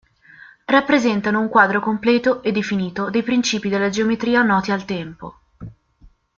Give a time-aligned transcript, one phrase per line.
[0.65, 5.39] Rappresentano un quadro completo e definito dei principi della geometria noti al tempo.